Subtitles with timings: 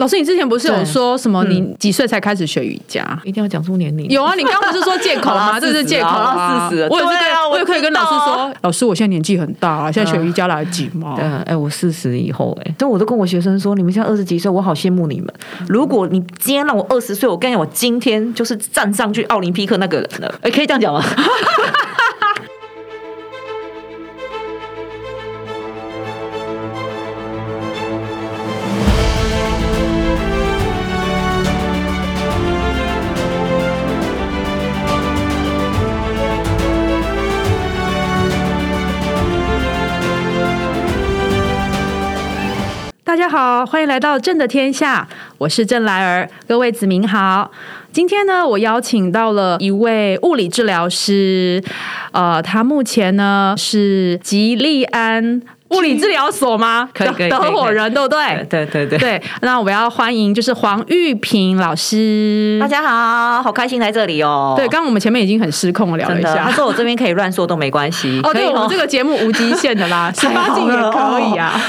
[0.00, 1.44] 老师，你之前不是有对说什么？
[1.44, 3.06] 你几岁才开始学瑜伽？
[3.22, 4.08] 一定要讲出年龄。
[4.08, 5.60] 有啊，你刚刚不是说借口好吗？
[5.60, 6.24] 这是借口40啊！
[6.24, 11.14] 好啦40我也是跟对啊我我也可以跟老师说，老师，我现在年纪很大啊，现在学瑜伽来得及吗？
[11.16, 15.28] 对啊，哎、我四十以后、哎，但我都跟我学生说，你们现在二十几岁，我好羡慕你们。
[15.68, 20.34] 如果你今天让我二十岁，我跟你讲，我今天就是站上去奥林匹克那个人了。
[20.40, 21.04] 哎、可以这样讲吗？
[43.42, 45.08] 好，欢迎来到正的天下，
[45.38, 47.50] 我是郑来儿，各位子民好。
[47.90, 51.64] 今天呢，我邀请到了一位物理治疗师，
[52.12, 56.88] 呃，他目前呢是吉利安物理治疗所吗？
[56.92, 58.46] 可以的合伙人，对不对？
[58.48, 58.98] 对对对。
[58.98, 62.58] 对，那我们要欢迎就是黄玉平老师。
[62.60, 64.54] 大家好，好开心来这里哦。
[64.56, 66.50] 对，刚刚我们前面已经很失控了聊一下他。
[66.50, 68.20] 说我这边可以乱说都没关系。
[68.24, 71.60] 哦，对，我们这个节目无极限的啦， 十八禁也可以啊。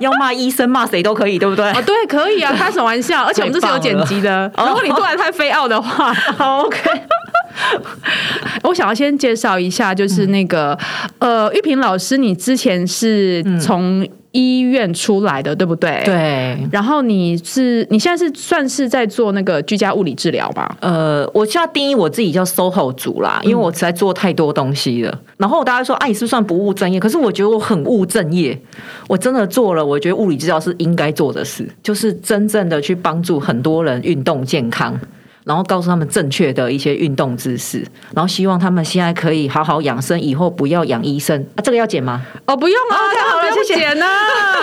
[0.00, 1.70] 要骂医生骂谁都可以，对不对？
[1.72, 3.22] 哦，对，可以啊，开什么玩笑？
[3.22, 4.50] 而且我们这是有剪辑的。
[4.58, 6.78] 如果你突然太飞傲的话，好 OK。
[8.62, 10.78] 我想要先介绍一下，就是那个、
[11.18, 16.02] 呃，玉萍老师，你之前是从医院出来的，对不对？。
[16.04, 20.76] 对，然后你是你现在是算是在做那个居家物理治疗吧？
[20.80, 25.20] 呃，我需要定义我自己叫 SOHO 族啦，因为我实在做太多东西了。
[25.38, 27.00] 然后大家说，啊，你是不是算不务正业？
[27.00, 28.60] 可是我觉得我很务正业，
[29.08, 34.98] 我真的做了，我觉得物理治疗是应该做的事，就是真正的去帮助很多人运动健康。
[35.48, 37.82] 然后告诉他们正确的一些运动知识，
[38.14, 41.58] 然后希望他们现在可以好好养生，以后不要养医生啊。
[41.64, 42.20] 这个要剪吗？
[42.44, 44.06] 哦，不用啊，太好了不用谢谢剪啊。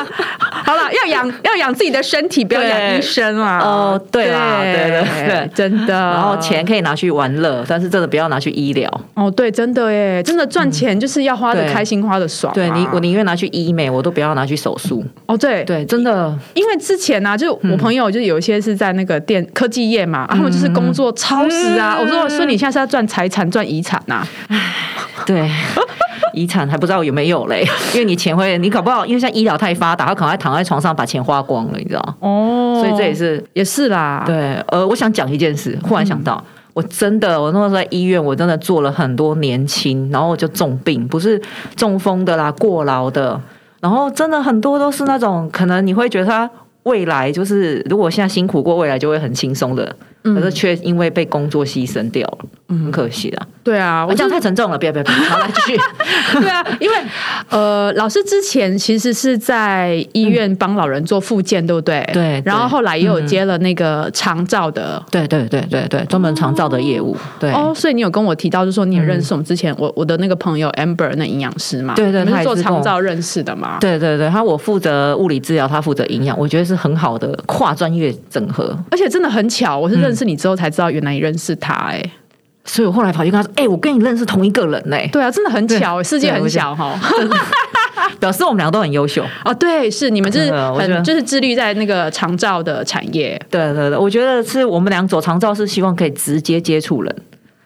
[0.63, 3.59] 好了，要养要养自己的身体，不要养对医生啊。
[3.59, 5.93] 哦对啦对对对真的。
[5.93, 8.89] 然后钱可以拿去玩乐，但是真的不要拿去医疗。
[9.15, 12.55] 哦，对，真的耶，真的赚钱就是要花的对开心，花的爽啊。
[12.55, 15.03] 对你，我宁愿拿去医美，我都不要拿去手术。
[15.25, 16.35] 哦，对对，真的。
[16.53, 21.97] 因为之前呢、啊，就我朋友就是有一些是在那个电科技业嘛，啊他们就是工作超时啊。
[21.99, 24.23] 我说，所以你现在是要赚财产、赚遗产呐、
[25.25, 25.49] 对，
[26.33, 32.15] 遗产还不知道有没有嘞，因为你钱会，你搞不好，因为现在医疗太发达，他可能还躺在床上把钱花光了，你知道？
[32.19, 34.23] 哦，所以这也是也是啦。
[34.25, 34.53] 对。
[34.67, 36.43] 呃，我想讲一件事，忽然想到。
[36.73, 41.41] 我真的，我那时候在医院，我真的做了很多年轻，然后我就重病，不是
[41.77, 43.39] 中风的啦，过劳的，
[43.79, 46.49] 然后真的很多都是那种，可能你会觉得他
[46.85, 53.47] 未来就是，如果现在辛苦过，未来就会很轻松的，可是却因为被工作牺牲掉了，很可惜啊。
[53.63, 55.77] 对啊，我这样太沉重了，不要不要不要， 好来继续。
[56.39, 56.95] 对啊，因为
[57.49, 62.07] 呃，老师之前其实是在医院帮老人做复健，对不对？
[62.13, 65.01] 对然后后来也有接了那个长照的。
[65.09, 67.51] 对对对对对，专门长照的业务，对。
[67.53, 71.95] 哦，所以你有跟我提到，就是说你也认识我们之前我我的那个朋友 Amber 那营养师嘛？
[71.95, 73.77] 对对他也是跟我长照认识的嘛？
[73.81, 78.77] 对对对，他我负责物理治疗，他负责营养，我觉得是很好的跨专业整合。
[78.91, 82.03] 而且真的很巧，我是认识你之后才知道，原来你认识他、哎、
[82.65, 86.99] 所以我后来跑去跟他说：“哎、我跟你认识同一个人呢、对啊，真的很巧，世界很小哈。
[88.19, 89.23] 表示我们两个都很优秀。
[89.43, 93.39] 哦，对，是你们就是很就是致力在那个长照的产业。
[93.49, 97.15] 对对对，我觉得是我们俩走长照是希望可以直接接触人，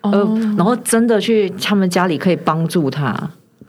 [0.02, 0.12] 呃，
[0.58, 3.16] 然后真的去他们家里可以帮助他。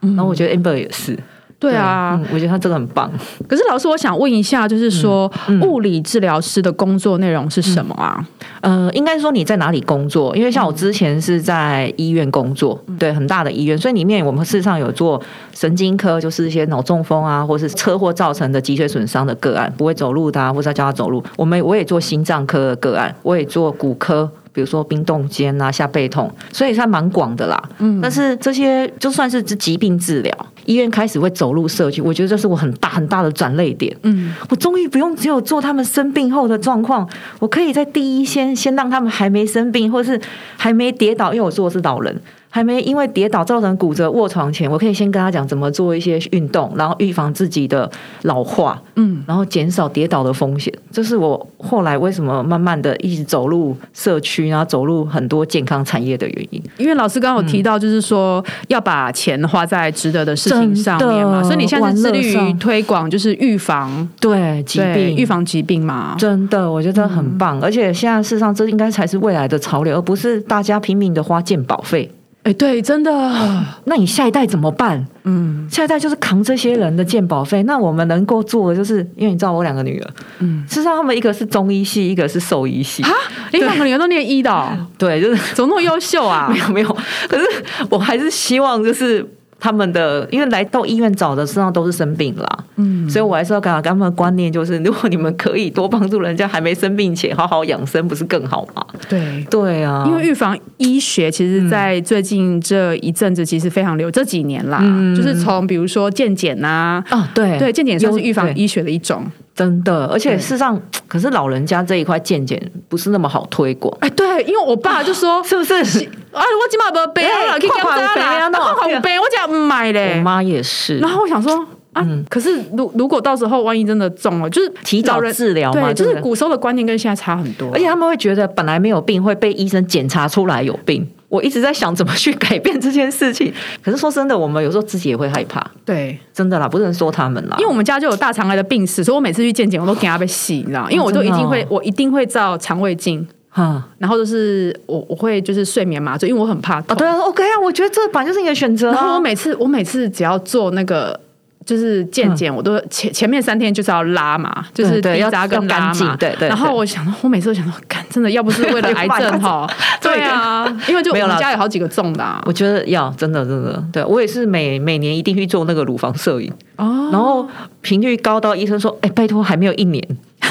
[0.00, 1.18] 然后我觉得 Amber 也是，
[1.60, 3.08] 对啊，嗯我觉得他真的很棒。
[3.46, 8.26] 可是老师，我想问一下，就是说、物理治疗师的工作内容是什么啊？
[8.62, 10.34] 呃，应该说你在哪里工作？
[10.34, 15.20] 因为像我之前是在医院工作，对，很大的医院，所以里面我们事实上有做
[15.52, 21.22] 神经科，就是一些脑中风啊，或是车祸造成的脊髓损伤的个案，不会走路的、啊，或者要教他走路。
[21.36, 24.30] 我们我也做心脏科的个案，我也做骨科。
[24.52, 27.62] 比如说冰冻肩啊、下背痛，所以它蛮广的啦。
[27.78, 33.96] 嗯，但是这些就算是疾病治疗，医院开始会走入社区，我觉得这是我很大很大的转泪点。
[34.02, 40.20] 嗯，我终于不用只有做他们生病后的状况，我可以在第一先先让他们还没生病，或是
[40.56, 42.20] 还没跌倒，因为我做的是老人。
[42.50, 47.88] 还没因为跌倒造成骨折卧床前，我可以先跟他讲怎么做一些运动，然后预防自己的
[48.22, 50.72] 老化，嗯，然后减少跌倒的风险。
[50.90, 56.60] 这是我后来为什么慢慢的一直走入社区，然后走入很多健康产业的原因。
[56.76, 66.16] 因为老师刚刚有提到，就是说要把钱花在值得的事情上面嘛，所以你现在是致力于推广，就是预防对疾病预防疾病嘛。
[66.18, 72.10] 真的，我觉得很棒，而且现在事实上这应该才是未来的潮流，而不是大家拼命的花健保费。
[72.42, 73.10] 哎，对，真的，
[73.84, 75.06] 那你下一代怎么办？
[75.24, 77.62] 嗯，下一代就是扛这些人的鉴保费。
[77.64, 83.12] 那我们能够做的，就是因为你知道我两个女儿，嗯，事实上他们一个是中医系，一个是兽医系啊，
[83.52, 86.48] 你两个女儿都念医的，对，就是怎么那么优秀啊？
[86.52, 86.96] 没有没有，
[87.28, 87.44] 可是
[87.90, 89.26] 我还是希望就是。
[89.60, 98.84] 他们的因为来到医院找的实际上都是生病啦，嗯，所以我还是要给他们的观念就是，如果你们可以多帮助人家还没生病前好好养生，不是更好吗？
[99.08, 99.46] 对。
[99.50, 104.80] 对啊，因为预防医学其实，在最近这一阵子其实非常流，这几年啦，
[105.14, 107.58] 就是从比如说健检啊，哦对。
[107.58, 109.24] 对，健检算是预防医学的一种。
[109.60, 112.58] 真的，而且事实上， 可是老人家这一块健检
[112.88, 113.94] 不是那么好推广。
[114.00, 115.74] 哎，对，因为我爸就说， 是不是？
[115.74, 118.48] 啊，我起码不背啊，可以干嘛啦？
[118.48, 120.14] 那好背，我讲唔买嘞。
[120.16, 120.96] 我妈也是。
[120.96, 121.62] 然后我想说，
[121.92, 127.70] 啊，可是如如果到时候万一真的中了，就是提早治疗嘛，就是古时候的观念跟现在差很多。
[127.74, 131.06] 而且他们会觉得本来没有病，会被医生检查出来有病。
[131.30, 133.50] 我一直在想怎么去改变这件事情，
[133.82, 135.64] 可是说真的，我们有时候自己也会害怕。
[135.84, 146.96] 对，真的啦，不能说他们啦，因为我们家就有大肠癌的病史，所以我每次去健检，我都给他被洗，你知道因为我都一定会，我一定会照肠胃镜，哈，然后就是我我会就是睡眠麻醉，因为我很怕痛。
[146.96, 148.90] 对啊，OK 啊，我觉得这本来就是你的选择。
[148.90, 151.18] 然后我每次我每次只要做那个。
[151.66, 156.48] 就是健检，我都前前面三天就是要拉嘛，就是要扎跟拉嘛，对对。
[156.48, 159.70] 然后我想，我每次都想说，干，真的要不是为了 癌症哈，
[160.00, 160.20] 对。
[160.22, 166.52] 啊， 因为就我们家有好几个重的，我觉得要真的真的，对我也是每每年一定去做那个乳房摄影。
[166.76, 167.46] 哦，然后
[167.82, 170.02] 频率高到医生说，哎，拜托还没有一年，
[170.40, 170.48] 他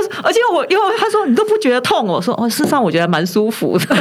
[0.00, 3.96] 说，而且我因为他说你都不觉得痛，我说哦，事实上我觉得蛮舒服的。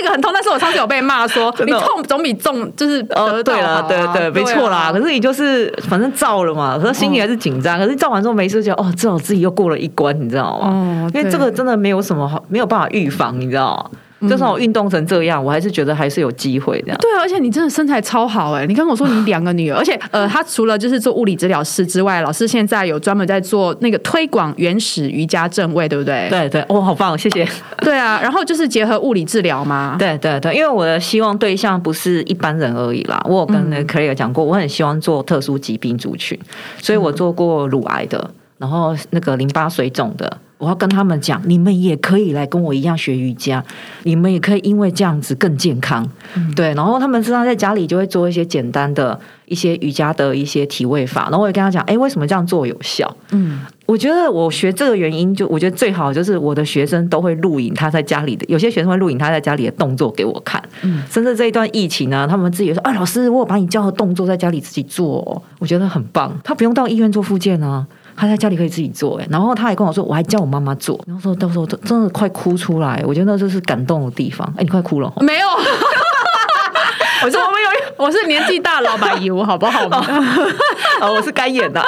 [0.00, 4.90] 那个很痛，但是我上次有被骂说， 你痛总比重就是哦，对了，对对，没错啦。
[4.92, 7.78] 可是你就是反正照了嘛，可是心里还是紧张。
[7.78, 10.68] 可是照完之后没事，就哦，至少自己又过了一关，你知道吗？
[10.70, 13.98] 哦，因为这个真的没有什么好，没有办法预防，你知道吗？
[14.28, 16.98] 就算我运动成这样，我还是觉得还是有机会这样。
[17.00, 18.66] 对啊，而且你真的身材超好哎！
[18.66, 26.28] 你刚跟我说你两个女儿，而且呃，她除了就是做物理治疗师之外，老师现在有专门在做那个推广原始瑜伽正位，对不对？
[26.28, 27.46] 对对，哦，好棒，谢谢。
[27.78, 29.96] 对啊，然后就是结合物理治疗嘛？
[29.98, 33.20] 对对对，因为我的希望对象不是一般人而已啦。
[33.26, 36.38] 我有跟那 Clare 讲过，我很希望做特殊疾病族群，
[36.82, 40.38] 所以我做过乳癌的，然后那个淋巴水肿的。
[40.60, 43.64] 我要跟他们讲，你们也可以来跟我一样学瑜伽，
[44.02, 46.06] 你们也可以因为这样子更健康，
[46.54, 46.74] 对。
[46.74, 53.10] 然后他们知道在家里就会做一些简单的一些瑜伽的一些体位法，然后我也跟他讲，哎，为什么这样做有效？
[53.30, 60.62] 嗯，我觉得我学这个原因，就我觉得最好就是我的学生都会录影他在家里的，有些学生会录影他在家里的动作给我看。
[60.82, 67.86] 嗯，甚至这一段疫情呢，他们自己说，啊，老师，我把你教的动作在家里自己做，我觉得很棒，他不用到医院做复健啊。
[68.20, 74.46] 他在家里可以自己做，哎，然后他还跟我说，我还叫我妈妈做，然后说到时候真的快哭出来，我觉得那就是感动的地方。
[74.58, 75.10] 哎，你快哭了？
[75.22, 75.48] 没有，
[77.24, 79.86] 我说我们有，我是年纪大老板油，好不好？
[81.00, 81.82] 哦，我是干眼的，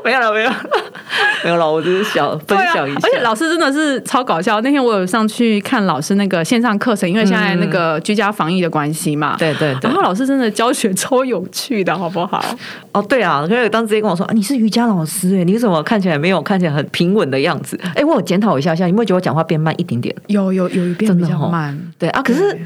[0.04, 0.50] 没有了，没有。
[1.44, 3.00] 没有了，我只是想分享一下。
[3.02, 4.60] 而且老师真的是超搞笑。
[4.60, 9.36] 那天我有上去看老师那个线上课程，因为现在那个居家防疫的关系嘛。
[9.38, 9.76] 对对。
[9.82, 12.44] 然后老师真的教学超有趣的，好不好？
[12.92, 17.78] 哦，对啊，因为当直接跟我说啊，你是瑜伽老师哎，你怎么看起来没有看起来很平稳的样子？
[17.94, 20.14] 哎，我有检讨一下下，有没有觉得我讲话变慢一点点？
[20.26, 21.78] 有有有一变比较慢。
[21.98, 22.58] 对啊，可是。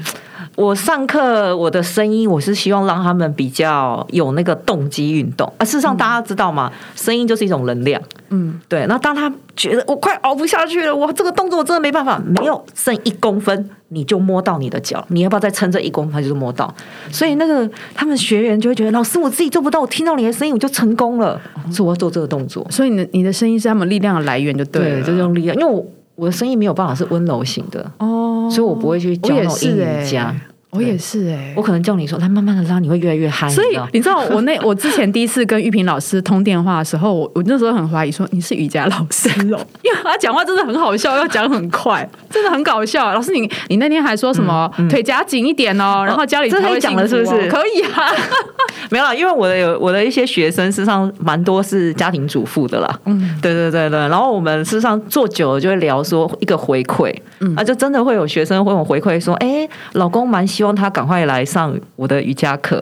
[0.55, 5.51] 我上课，我的声音，我是希望让他们比较有那个动机运动。
[5.57, 6.71] 啊，事实上大家知道吗？
[6.95, 8.01] 声音就是一种能量。
[8.29, 8.85] 嗯，对。
[8.87, 16.73] 那当他觉得我快熬不下去了，我这个动作我真的没办法，没有剩一公分，你就摸到你的脚，你要不要再撑这一公分，就是摸到。
[17.11, 22.65] 所以那个他们学员就会觉得，老师我自己做不到，我听到你的声音我就成功了，所以我要做这个动作。
[22.71, 25.85] 所以你的你的声音是他们力量的来源，就对，就是用力量，因为我
[26.15, 30.35] 我的声音没有办法是温柔型的哦，所以我不会去教那种家。
[30.75, 33.47] 我也是哎，我可能叫你说，他慢慢的拉，你会越来越嗨。
[33.49, 43.13] 所以你知道，我那我之前第一次跟玉萍老师通电话的时候，我我那时候很怀疑说你是瑜伽老师哦， 因为他讲话真的很好笑，要讲很快，真的很搞笑。
[43.13, 47.49] 老师，你你那天还说什么腿夹紧一点哦，然后家里才会讲了是不是？
[47.49, 48.11] 可以啊，
[48.91, 52.99] 没有，因为我的有我的一些学生，事实上蛮多是家庭主妇的啦。
[53.05, 53.99] 嗯，对对对对。
[53.99, 61.45] 然后我们事实上做久了就会聊说一个回馈，嗯，啊，就真的会有学生会有回馈说，哎，老公蛮希望他赶快来。
[61.45, 62.77] 上我的瑜伽课，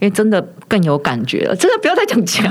[0.00, 1.54] 因为真的更有感觉了。
[1.56, 2.48] 真的不要再讲假，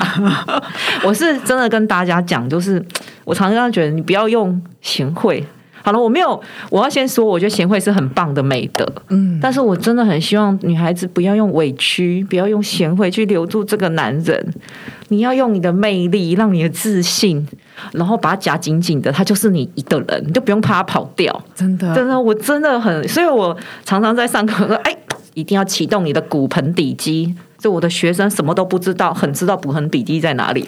[1.04, 2.86] 我是真的跟大家讲，就是
[3.24, 5.44] 我常常觉得你不要用贤惠，
[5.84, 14.54] 好了，我没有，我要先说，我觉得贤惠是很棒的美德，嗯，但是我真的很希望女孩子不要用委屈，不要用贤惠去留住这个男人，
[15.10, 17.46] 你要用你的魅力，让你的自信，
[17.92, 21.44] 然后把他夹紧紧的，他就是你一个人，你就不用怕他跑掉。
[21.54, 24.98] 真的，真的，我真的很，所以我常常在上课说，哎，
[25.34, 27.36] 一定要启动你的骨盆底肌。
[27.64, 30.68] 就我的学生什么都不知道，很知道补痕笔记在哪里，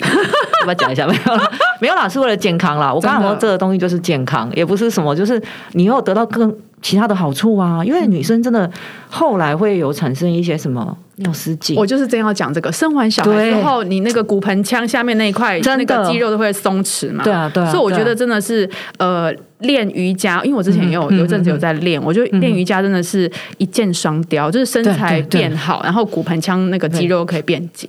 [0.60, 1.06] 要不要讲一下？
[1.06, 1.36] 没有，
[1.78, 2.90] 没有啦，是为了健康啦。
[2.90, 5.38] 我刚刚说这个东西就是健康，也不是什么，就是
[5.72, 6.50] 你有得到更
[6.86, 7.84] 其他的好处啊。
[7.84, 8.70] 因为女生真的
[9.08, 12.70] 后来会有产生一些什么尿失禁，我就是真要讲这个。
[12.70, 17.24] 生完小孩之后，你那个骨盆腔下面那一块那个肌肉都会松弛嘛？
[17.24, 17.70] 对啊，对啊。
[17.70, 19.34] 所以我觉得真的是呃。
[19.60, 27.88] 练瑜伽，因为我之前也有有一阵子有在练，我觉得练瑜伽真的是一箭双雕，就是身材变好，然后骨盆腔那个肌肉可以变紧，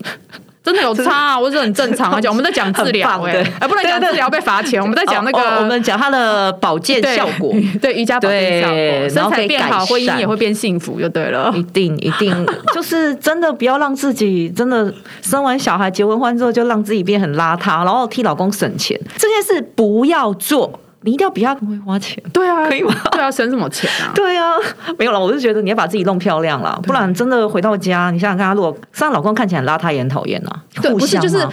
[0.67, 1.39] 真的有差啊！
[1.39, 12.45] 我是很正常啊， 讲我们在讲治疗，哎，不能讲治疗被罚钱，我们在讲那个，我们讲它的保健效果， 对瑜伽保健效果，身材变好，婚姻也会变幸福，就对了，一定一定，
[12.75, 20.77] 就是真的不要让自己真的生完小孩、结婚婚之后就让自己变很邋遢，然后替老公省钱，这件事不要做。
[21.01, 22.93] 你一定要比他更会花钱，对啊，可以吗？
[23.11, 24.11] 对啊，省什么钱啊？
[24.15, 24.53] 对啊，
[24.97, 25.19] 没有了。
[25.19, 30.51] 我是觉得你要把自己弄漂亮了，不然真的回到家，你想想看，如果让老公看起来邋遢也很讨厌呐。
[30.81, 31.45] 对，不是就是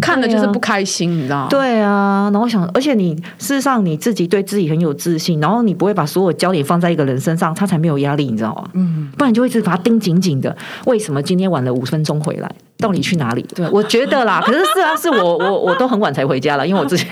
[0.00, 1.46] 看了就是不开心，你知道吗？
[1.48, 8.68] 对啊，然后想，而且你事实上你自己对自己很有自信，然后你不会把所有焦点放在一个人身上，他才没有压力，你知道吗？
[8.74, 10.54] 嗯，不然就会一直把他盯紧紧的。
[10.86, 12.50] 为什么今天晚了五分钟回来？
[12.80, 13.44] 到底去哪里？
[13.56, 14.40] 对，我觉得啦。
[14.44, 17.08] 可是是啊，是我我 我都很晚才回家了，因为我之前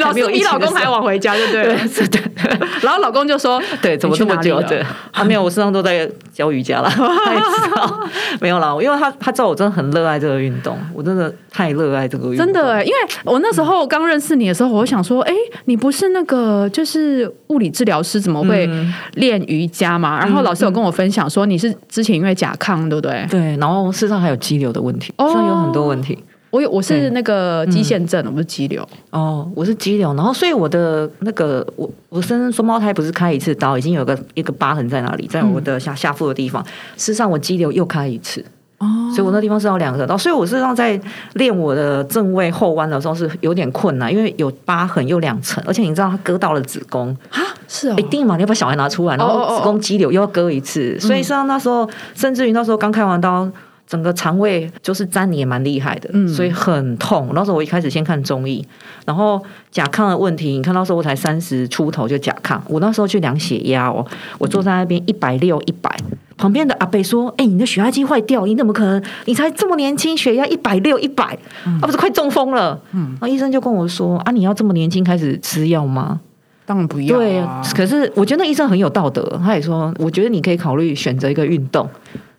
[0.00, 1.88] 老师比老公还晚回家，对了对？
[1.88, 2.18] 是的。
[2.82, 4.60] 然后老公就说：“对，怎么这么久？
[4.62, 8.00] 对，还 没有，我身上都在教瑜伽了。”他也知道
[8.40, 12.46] 没有啦，因为他他知道我真的很热爱这个运动，我真的太热爱这个运动。
[12.46, 15.34] 真的，因为我那时候刚认识你的时候，我想说：“哎，
[15.66, 18.68] 你不是那个就是物理治疗师，怎么会
[19.14, 26.18] 练瑜伽嘛？”然后老师有跟我分享说：“你是之前因为甲亢，对不对？”对，然后身上还有肌瘤的问题，身上，有很多问题。
[26.50, 28.86] 我有，我是那个肌腺症，我不是肌瘤。
[29.10, 36.62] 哦，我是肌瘤，然后所以我的那个我我生双胞胎不是开一次刀，已经有个一个疤痕在那里，在我的下下腹的地方。
[36.96, 38.44] 事实上，我肌瘤又开一次。
[38.78, 41.00] 哦，所以我那地方是要两个刀，所以我事实上在
[41.34, 47.38] 练我的正位后弯的时候是有点困难，因为有疤痕又两层，而且你知道它割到了子宫啊，
[47.68, 53.48] 是哦，一定嘛，你要把小孩拿出来，然后子宫肌瘤又要割一次，所以实际上那时候甚至于那时候刚开完刀。
[53.90, 57.28] 整个肠胃就是粘你也蛮厉害的，所以很痛。
[57.34, 58.64] 那时候我一开始先看中医，
[59.04, 59.42] 然后
[59.72, 64.06] 甲亢的问题，你看到时候我才三十出头就甲亢，我那时候去量血压哦，
[64.38, 65.92] 我坐在那边一百六一百，
[66.36, 69.02] 旁边的阿贝说：“哎，你的血压机坏掉，你怎么可能？
[69.24, 76.20] 你才这么年轻，血压一百六一百，啊不是快中风了？”嗯，那医生就跟我说：“啊，你要这么年轻开始吃药吗？”
[76.64, 77.18] 当然不要。
[77.18, 77.42] 对，
[77.74, 81.88] 可是我觉得那医生很有道德，他也说：“我觉得你可以考虑选择一个运动，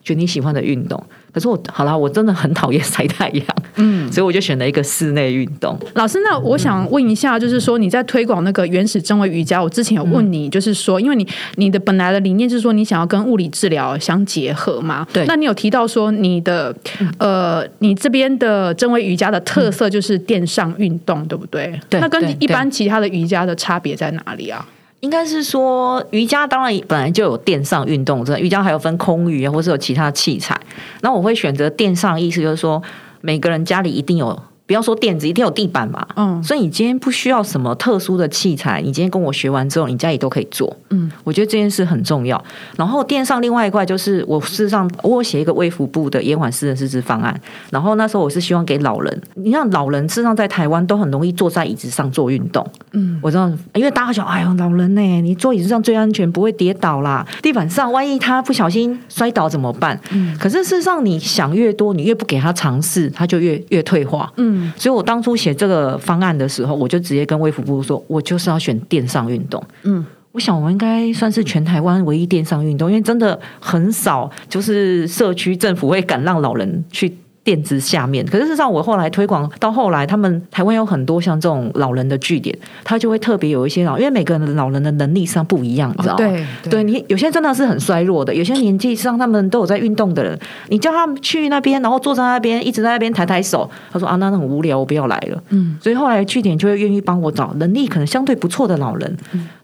[0.04, 1.02] 选你喜欢的运动。”
[1.34, 3.46] 可是我好啦，我真的很讨厌晒太阳，
[3.78, 5.80] 嗯，所以我就选了一个室内运动。
[5.94, 15.26] 老师，那我想问一下，就是说你在推广那个原始正位瑜伽，我之前有问你，就是说，因为你你的本来的理念就是说你想要跟物理治疗相结合嘛，对。
[15.26, 16.76] 那你有提到说你的
[17.18, 21.80] 呃，你这边的正位瑜伽的特色就是电上运动，对不对？
[21.90, 22.02] 对。
[22.02, 24.68] 那跟一般其他的瑜伽的差别在哪里啊？
[25.02, 30.60] 应该是说瑜伽当然本来就有垫上运动，真的瑜伽还有分空余啊，或是有其他器材。
[31.02, 32.82] 那我会选择垫上，意思就是说
[33.20, 34.42] 每个人家里一定有。
[34.72, 36.08] 不要说垫子，一定有地板嘛。
[36.16, 40.74] 嗯，所以你今天不需要什么特殊的器材，你今天跟我学完之后，你家里都可以做。
[40.92, 42.42] 嗯，我觉得这件事很重要。
[42.78, 47.38] 然后垫上另外一块，就是我事实上我写一个微服部的延缓私人失智方案。
[47.70, 52.66] 然后那时候我是希望给老人，你像老人事实上在台湾都很容易坐在椅子上做运动。
[52.94, 57.28] 嗯，我知道，因为大家想，哎呦，老人呢，你坐椅子上最安全，不会跌倒啦。
[57.42, 60.00] 地板上万一他不小心摔倒怎么办？
[60.12, 64.32] 嗯，可是事实上你想越多，你越不给他尝试，他就越越退化。
[64.38, 64.61] 嗯。
[64.76, 69.64] 所以我当初写这个方案的时候，我就直接跟卫福部说，我就是要选电商运动。
[69.84, 77.12] 嗯，我想我应该算是全台湾唯一电商运动，因为真的很少，就是社区政府会敢让老人去。
[77.44, 86.18] 垫子下面，可是事实上，我后来推广到后来，他们台湾有很多像这种老人的据点，他就会特别有一些老，因为每个人的老人的能力上不一样，你知道吗？
[86.18, 90.38] 对，对你有些真的是很衰弱的，有些年纪上他们都有在运动的人，
[90.70, 95.44] 你叫他们去那边，然后坐在那边，一直在那边抬抬手，他说啊，那很无聊，我不要来了。
[95.50, 99.18] 嗯，所以后来据点就会愿意帮我找能力可能相对不错的老人。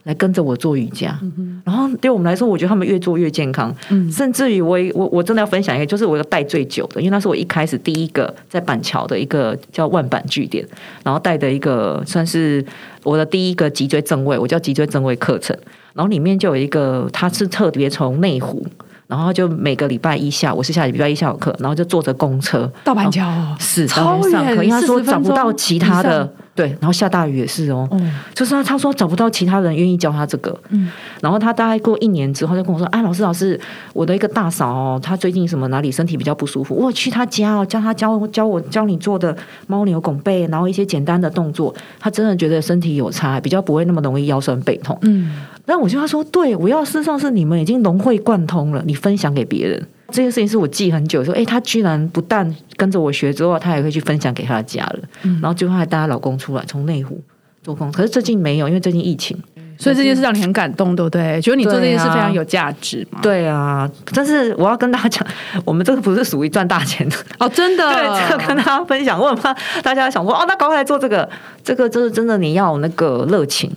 [0.07, 1.15] 来跟着我做瑜伽。
[1.63, 3.71] 然后对我们来说，我觉得他们越做越健康。
[4.09, 10.65] 甚至于我我我真的要分享一个，就是我带最久的，因为那是我一开始第一个在板桥的一个叫万板据点，
[11.03, 12.65] 然后带的一个算是
[13.03, 15.55] 我的第一个脊椎正位，我叫脊椎正位课程。
[15.93, 18.65] 然后里面就有一个，他是特别从内湖。
[19.07, 27.87] 然后就每个礼拜一下，我是下礼拜一下午课，然后就坐着公车到板桥哦，是超上课，因为他说找不到其他的，对，然后下大雨也是哦，
[28.33, 30.89] 就是他他说找不到其他人愿意教他这个，嗯，
[31.21, 33.59] 然后他大概过一年之后就跟我说，哎，老师老师，
[33.93, 39.37] 我的一个大嫂哦，她最近什么哪里身体比较不舒服，我去她家哦，教她教教我教你做的
[39.67, 45.45] 猫牛拱背，然后一些简单的动作，她真的觉得身体有差，比较不会那么容易腰酸背痛，嗯。
[45.69, 57.21] 那我就他说，对我要事实上是你们已经融会贯通了，你分享给别人这件事情是我记很久，说哎，他居然不但跟着我学之后，他也会去分享给他的家人，然后最后还带她老公出来从内湖
[57.61, 59.37] 做工，可是最近没有，因为最近疫情，
[59.77, 61.41] 所以这件事让你很感动，对不对？
[61.41, 63.19] 觉得你做这件事非常有价值嘛？
[63.21, 65.27] 对啊，但是我要跟大家讲，
[65.65, 71.29] 我们这个不是属于赚大钱的哦，真的， 对，这个跟大家分享，我很怕大家想说哦，那赶快来做这个，
[71.63, 73.69] 这个就是真的你要那个热情。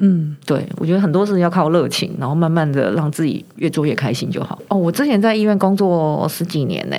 [0.00, 4.58] 嗯，对，我觉得很多事情要靠热情，然后慢慢的让自己越做越开心就好。
[4.68, 6.96] 哦，我之前在医院工作十几年呢，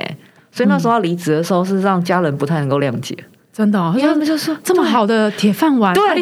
[0.52, 3.16] 所以那时候要离职的时候，是让家人不太能够谅解，
[3.54, 3.80] 真的。
[4.02, 6.22] 他们就说这么好的铁饭碗，对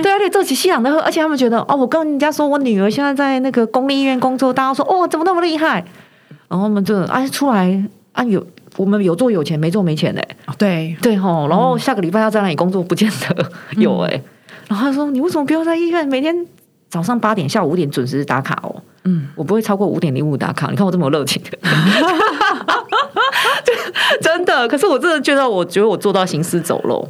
[0.00, 5.84] 对，而且做起夕阳的喝，而且他们觉得哦，我跟人家说我女儿现在在那个公立医院工作，大家说哦，怎么那么厉害？
[6.48, 8.46] 然后我们就哎出来啊有
[8.76, 10.22] 我们有做有钱，没做没钱嘞。
[10.56, 14.22] 对对吼，然后下个礼拜要在那里工作，不见得有哎。
[14.68, 16.34] 然后他说：“你为什么不要在医院每天
[16.88, 18.82] 早上八点、下午五点准时打卡哦？
[19.04, 20.68] 嗯，我不会超过五点零五打卡。
[20.70, 21.40] 你看我这么有热情，
[24.20, 24.66] 真的。
[24.68, 27.08] 可是我真的觉得，我觉得我做到行尸走肉，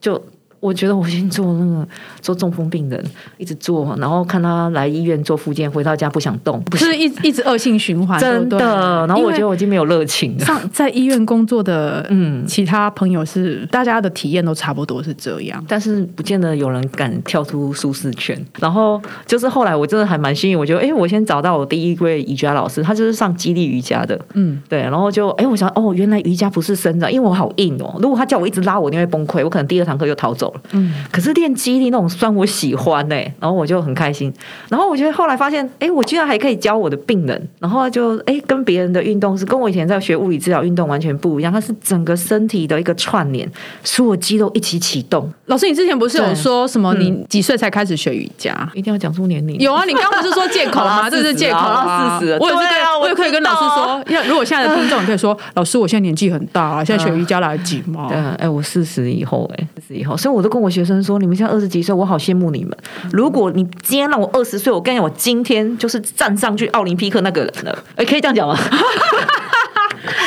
[0.00, 0.20] 就。”
[0.60, 1.88] 我觉得我先做那个
[2.20, 3.02] 做中风病人，
[3.38, 8.58] 一直做，然后看他来医院做复健，回到家不想动，不是一一直恶性循环，真的。
[9.06, 10.44] 然后我觉得我已经没有热情了。
[10.44, 18.38] 上在医院工作的嗯，其他朋友是大家的体验都差不多是这样，但是不见得有人敢跳出舒适圈。
[18.58, 24.80] 然后就是后来我真的还蛮幸运，我觉得哎，我先找到我第一位瑜伽老师，他就是上激励瑜伽的，嗯，对。
[24.82, 30.49] 然后就哎，我想哦，原来瑜伽不是伸展，因为我好硬哦，如果他叫我一直拉，我一定会崩溃，我可能第二堂课就逃走。
[30.72, 34.32] 嗯，可是练肌力那种酸我喜欢呢，然后我就很开心。
[34.68, 43.50] 然后我觉得后来发现，哎，我居然还可以教我的病人，然后就哎跟别人的运动是跟我以前在学物理治疗运动完全不一样，它是整个身体的一个串联，
[43.82, 45.30] 所有肌肉一起启动。
[45.46, 46.94] 老师，你之前不是有说什么？
[46.94, 48.68] 你几岁才开始学瑜伽？
[48.74, 49.58] 一定要讲出年龄？
[49.58, 51.08] 有啊，你刚不是说借口吗？
[51.10, 52.18] 这是借口啊！
[52.18, 52.62] 四十，我也是
[53.00, 58.06] 我也可以跟老师说，要如果现在的听众，你可以说，老师，我现在年纪很大啊，现在学瑜伽来得及吗？
[58.10, 62.74] 对，哎，我四十以后，哎，四十以后，所以我我都跟我学生说，你们现在二十几岁，我好羡慕你们。
[63.12, 67.78] 如果你今天让我二十岁，我跟你讲，我今天就是站上去奥林匹克那个人了。
[67.96, 68.56] 哎，可以这样讲吗？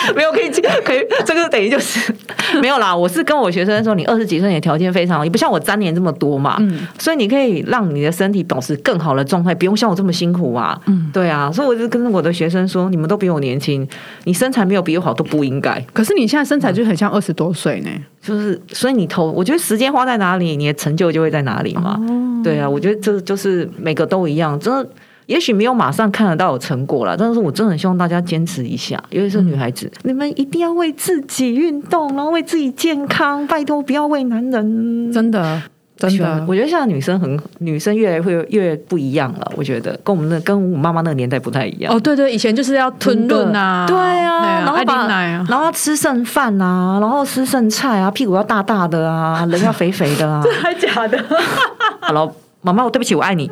[0.16, 0.50] 没有可以，
[0.84, 2.13] 可以，这个等于就是
[2.62, 2.96] 没有啦。
[2.96, 13.88] 我是跟我学生说，你二十几岁，你的条件非常好，也不像我粘连这么多嘛，嗯，所以你可以让你的身体保持更好的状态，不用像我这么辛苦啊，嗯，对啊，所以我就跟我的学生说，你们都比我年轻，
[14.26, 15.80] 你身材没有比我好都不应该。
[15.94, 17.89] 可是你现在身材就很像二十多岁呢，
[18.22, 22.00] 就是所以你投，我觉得时间花在哪里，你的成就就会在哪里嘛。
[22.44, 24.88] 对啊，我觉得这就是每个都一样，真的。
[25.28, 35.12] 也许没有马上看得到有成果了，但是我真的很希望大家坚持一下，尤其是女孩子，你们一定要为自己运动，然后为自己健康，拜托不要为男人。
[35.12, 35.62] 真的，
[35.96, 39.52] 真的，我觉得现在女生很，女生越来会越不一样了。
[39.56, 41.94] 我觉得跟我们那跟我妈妈那个年代不太一样。
[41.94, 51.24] 哦，对对，以前就是要吞顿啊，对啊，然后把啊然后吃剩饭啊，然后吃剩菜啊，屁股要大大的啊，人要肥肥的啊， 这还假的？
[52.02, 53.49] 好妈妈，我对不起，我爱你。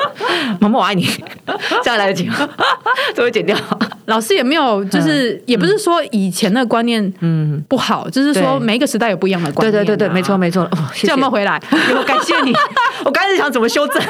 [0.60, 1.06] 妈妈，我爱你。
[1.82, 2.48] 这样来得及吗？
[3.14, 3.56] 这会剪掉。
[4.06, 9.72] 老师也没有，就是也不是说以前的观念嗯不好，就是说每一个时代有不一样的观念。
[9.72, 10.68] 对对对对，没错没错。
[10.92, 11.12] 谢谢。
[11.12, 11.58] 有没有回来？
[12.06, 12.52] 感谢你。
[13.04, 14.02] 我刚才想怎么修正，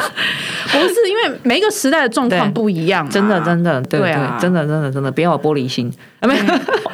[0.72, 3.08] 不是因为每一个时代的状况不一样。
[3.08, 5.92] 真的真的对对，真的真的真的，别有玻璃心。
[6.22, 6.42] 没有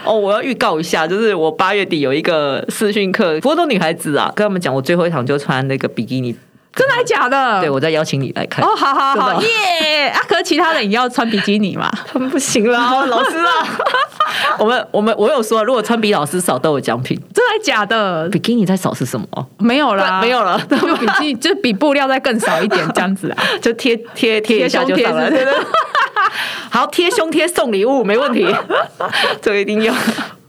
[0.04, 6.36] 哦，我要预告一下，就是我八月底有一个视讯课，不过都女孩子啊，跟他们讲，我最后一场就穿那个比基尼。
[6.76, 7.60] 真的还假的？
[7.60, 8.64] 对，我再邀请你来看。
[8.64, 10.08] 哦，好好好，耶！
[10.08, 11.90] 啊，可是其他人也要穿比基尼嘛？
[12.06, 13.50] 他们不行了，老师啊。
[14.58, 17.18] 我们我们我有说，如果穿比老师少都有奖品。
[17.32, 18.28] 真的假的？
[18.28, 19.26] 比基尼再少是什么？
[19.58, 20.60] 没有了，没有了。
[20.68, 25.30] 就比基尼， 就比布料再更少一点这样子啊，就贴贴贴一下就上了。
[26.70, 28.46] 好，贴胸贴送礼物没问题，
[29.40, 29.94] 这个一定要。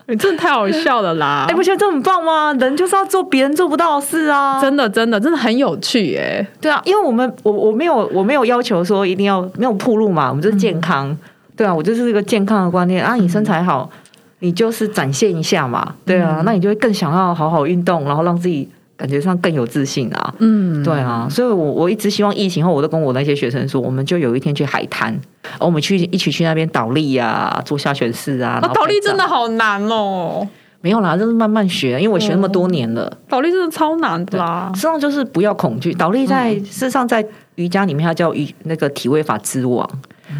[0.07, 1.45] 你真的太好笑了啦！
[1.51, 2.53] 哎，不觉得这很棒吗？
[2.53, 4.59] 人就是要做别人做不到的事啊！
[4.61, 6.47] 真的，真的，真的很有趣耶！
[6.61, 11.15] 对啊，因为我们我我没有我没有要求说一定要没有铺路嘛，我们就是健康。
[11.55, 13.15] 对啊，我就是一个健康的观念啊！
[13.15, 13.89] 你身材好，
[14.39, 15.93] 你就是展现一下嘛。
[16.05, 20.33] 对啊，那你就会更想要好好运动，然后让自己感觉上更有自信啊。
[20.39, 25.17] 嗯，对啊，所以我我一直希望疫情后，我都跟我那些学生说，我们就有一天去海滩，
[25.59, 28.59] 我们去一起去那边倒立呀，做下犬式啊。
[28.73, 30.45] 倒立真的好难哦。
[30.81, 33.11] 没有啦，就是慢慢学，因为我学那么多年了。
[33.27, 34.71] 倒立真的超难的啦。
[34.75, 39.89] 实际上就是不要恐惧，倒立在事实上在瑜伽里面它叫瑜那个体位法之王。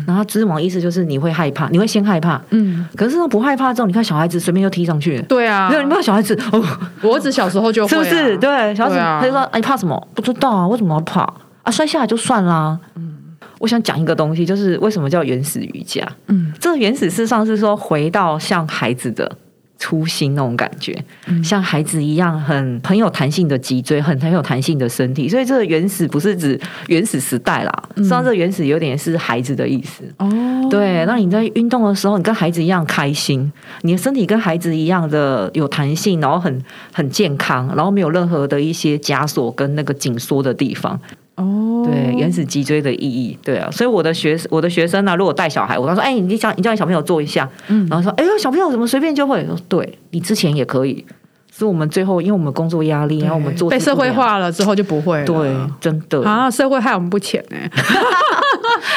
[0.06, 6.63] 然后知网意思就是你会害怕，你会先害怕，嗯，可是呢不害怕之后，你看小孩子随便就踢上去，对啊，没有你不知道小孩子，哦，
[7.02, 8.38] 我儿子小时候就会，是不是？
[8.38, 10.08] 对，小孩子他就说，哎，怕什么？
[10.13, 11.21] 不知道啊，为什么要怕？
[11.63, 12.78] 啊，摔下来就算啦。
[12.95, 13.17] 嗯，
[13.60, 16.08] 我想讲一个东西，就是为什么叫原始瑜伽？
[16.28, 19.30] 嗯，这个原始事实上是说回到像孩子的。
[19.78, 20.96] 初心那种感觉，
[21.44, 30.68] 像孩子一样很很有弹性的脊椎，很很有弹性的身体，所以这个原始不是指原始时代啦，实际上这个原始有点是孩子的意思哦。
[30.70, 33.52] 对，那你在运动的时候，你跟孩子一样开心，
[33.84, 41.00] 你的身体跟孩子一样的有弹性，然后很很健康，然后没有任何的一些枷锁跟那个紧缩的地方。
[41.38, 49.45] 哦，对，原始脊椎的意义，对啊，所以我的学我的学生呢，如果带小孩，我跟他说，哎，你叫你叫你小朋友做一下，嗯，然后说，哎呦，小朋友怎么随便就会？
[49.45, 51.06] 说，对你之前也可以。
[51.50, 55.26] 是我们最后，因为我们工作压力，然后我们做被社会化了之后就不会了。
[55.26, 57.67] 对，真的啊，社会害我们不浅哎。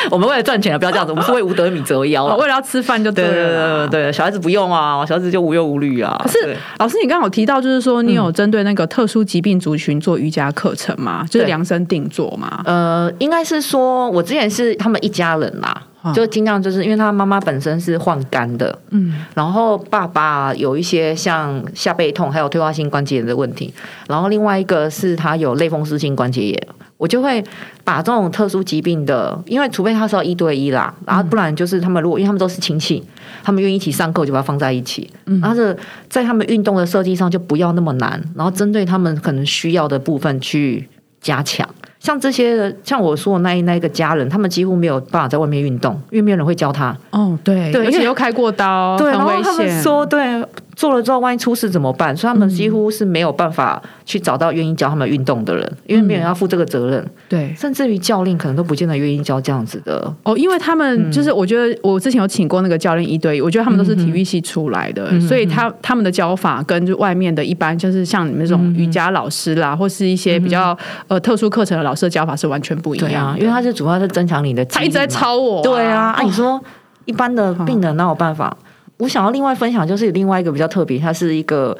[0.10, 3.88] 我们为了赚钱不要这样子，我们是为五德米折腰为了要吃饭就对了。
[3.88, 6.18] 对，小孩子不用啊，小孩子就无忧无虑啊。
[6.22, 11.26] 可是老师，你刚刚有提到，就是说你有针对那个特殊疾病族群做瑜伽课程吗？
[11.28, 12.62] 就是量身定做吗？
[12.64, 15.82] 呃，应该是说，我之前是他们一家人啦。
[16.14, 23.70] 就尽量就是因为他妈妈本身是患肝的，嗯，然后爸爸有一些像下背痛，还有退化性关节炎的问题，
[24.08, 26.68] 然后另外一个是他有类风湿性关节炎，
[27.00, 27.42] 我就会
[27.82, 33.02] 把这种特殊疾病的，因为除非他是要一对一啦，然后不然就是他们如果因为他们都是亲戚，
[33.42, 35.10] 他们愿意一起上课，就把它放在一起，
[35.40, 35.74] 然后是
[36.10, 40.86] 在他们运动的设计上就不要那么难，然后针对他们可能需要的部分去
[41.22, 41.66] 加强。
[42.00, 46.94] 像这些，像我说的那一那一个家人，他们几乎没有办法在外面运动，因为没有人会教他。
[47.12, 49.82] 哦，对，对，而且又开过刀，对，很危险。
[49.82, 50.44] 说对。
[50.80, 52.16] 做了之后，万一出事怎么办？
[52.16, 57.06] 所以他们几乎是没有办法去找到愿意教他们运动的人，因为没有人要负这个责任。
[57.28, 60.10] 对，甚至于教练可能都不见得愿意教这样子的。
[60.22, 70.74] 哦，因为他们就是，我觉得我之前有请过那个教练一对一，我觉得他们都是体育系出来的，所以他他们的教法跟就外面的一般，就是像你们这种瑜伽老师啦，或是一些比较
[71.08, 73.38] 呃特殊课程的老师的教法是完全不一样。
[73.38, 75.62] 因为他是主要是增强你的，他一直在抄我。
[75.62, 76.58] 对啊，啊，你说
[77.04, 78.56] 一般的病人哪有办法？
[79.00, 81.76] 我想要另外分享，就是另外一个比较特别，它是一个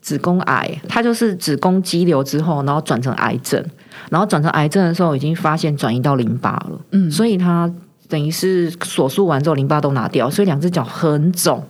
[0.00, 3.62] 子宫癌，它就是子宫肌瘤之后，然后转成癌症，
[4.08, 7.70] 然后转成癌症的时候，已经发现转移到淋巴了，嗯，所以它
[8.08, 11.62] 等于是手术完之后，淋巴都拿掉，所以两只脚很肿。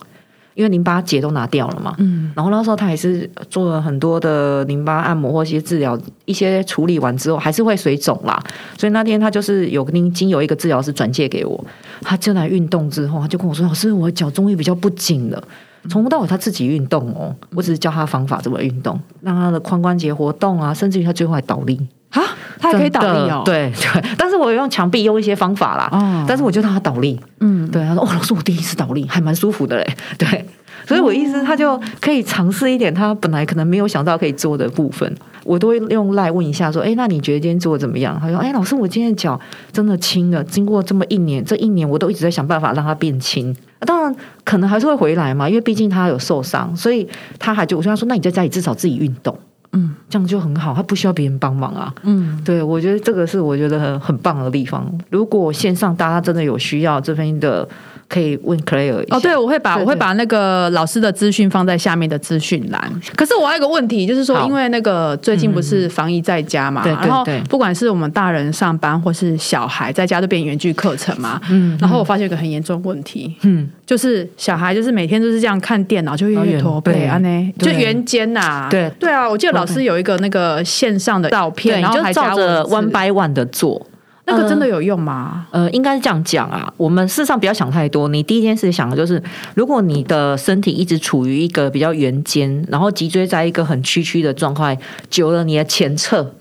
[0.60, 8.38] 因为淋巴结都拿掉了嘛，嗯，然后那时候他还是做了很多的淋巴按摩或一些治疗，一些处理完之后还是会水肿啦，
[8.76, 11.64] 所以那天他就是有经经有一个治疗师转介给我，
[12.02, 15.42] 他就来运动之后，他就跟我说：“老师，我脚终于比较不紧了。”
[15.88, 22.22] 从头到尾他自己运动哦，我只是教他方法怎么运动，让他的髋关节活动啊，甚至于他最后还倒立啊，
[22.58, 29.86] 他还可以倒立哦，对对，但是我用墙壁用一些方法啦，哦，但是我就让他倒立，嗯，对，他说：“哦，老师，我第一次倒立，还蛮舒服的嘞。
[30.18, 30.44] ”对。
[30.86, 35.14] 所以，我意思他就可以尝试一点他本来可能没有想到可以做的部分。
[35.44, 39.38] 我都会用赖问一下，说：“哎，那你觉得今天做的怎么样？”他说：“哎，老师，我今天脚
[39.72, 40.42] 真的轻了。
[40.42, 43.54] 经过这么一年，这一年我都一直在想办法让它变轻。
[43.80, 47.06] 当然，可能还是会回来嘛，因为毕竟他有受伤，所以
[47.38, 49.36] 他还就我跟他说：那你在家里至少自己运动，
[49.72, 51.94] 嗯，这样就很好，他不需要别人帮忙啊。
[52.02, 54.86] 嗯，对，我觉得这个是我觉得很很棒的地方。
[55.10, 57.68] 如果线上大家真的有需要这边的。
[58.10, 63.00] 可以问 Clare 哦，对，我会把我会把那个老师的资讯放在下面的资讯栏。
[63.14, 78.90] 可是我还有个问题，就是说，因为那个最近不是防疫在家嘛，然后不管是我们大人上班或是小孩在家都变远距课程嘛，嗯，然后我发现一个很严重问题，嗯，就是小孩就是每天都是这样看电脑，就越越驼背啊，呢，就圆肩呐，对。
[78.98, 83.86] 对啊，我记得老师有一个那个线上的照片，然后还照着 one by one 的做。
[84.30, 85.46] 那个真的有用吗？
[85.50, 86.72] 呃，应该是这样讲啊。
[86.76, 88.08] 我们事实上不要想太多。
[88.08, 89.22] 你第一件事想的就是，
[89.54, 96.34] 如果你的身体一直处于一个比较圆肩，然后脊椎在一个很曲曲的状态，久了你的前侧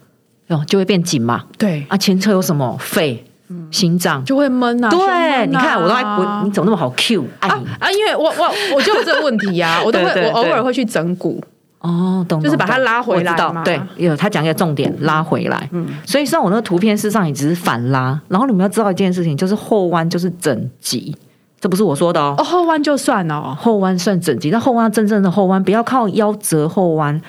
[0.47, 1.43] 哦就会变紧嘛。
[1.58, 3.25] 对啊，前侧有什么肺？
[3.71, 4.23] 心脏。
[4.23, 4.89] 就会闷啊。
[4.91, 7.65] 对，你看我都爱我，你怎么那么好 Q 爱你？
[7.80, 11.43] 啊，因为我我我就有这个问题呀、我都会 我偶尔对会去整骨，
[11.79, 15.69] 哦，懂，就是把它拉回来嘛我知道对，有他讲一个重点，拉回来。
[15.71, 18.19] 嗯，所以像我那个图片，事实上也只是反拉。
[18.27, 21.15] 然后你们要知道一件事情，就是后弯就是整脊，
[21.59, 22.35] 这不是我说的哦。
[22.37, 23.55] 哦，后弯就算哦。
[23.57, 27.21] 后弯算整脊，但后弯真正的后弯，不要靠腰折后弯，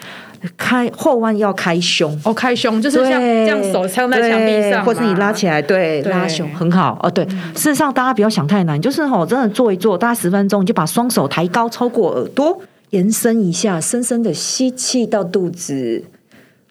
[0.56, 2.20] 开后弯要开胸。
[2.24, 7.08] 哦，开胸就是像对这样手撑在墙壁上或是你拉起来，对，对拉胸很好哦。
[7.08, 12.60] 对，事实上大家不要想太难，就是哦，真的做一做，大概十分钟，你就把双手抬高超过耳朵，
[12.90, 16.04] 延伸一下，深深的吸气到肚子，